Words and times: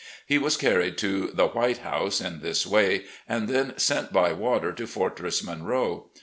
He 0.25 0.39
was 0.39 0.57
carried 0.57 0.97
to 0.97 1.29
the 1.31 1.45
"White 1.49 1.77
House" 1.85 2.19
in 2.21 2.39
this 2.41 2.65
way, 2.65 3.03
and 3.29 3.47
then 3.47 3.77
sent 3.77 4.11
by 4.11 4.33
water 4.33 4.71
to 4.73 4.87
Fortress 4.87 5.43
Monroe. 5.43 6.09